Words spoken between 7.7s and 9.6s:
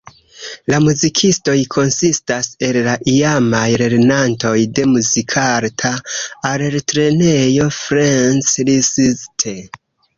Ferenc Liszt.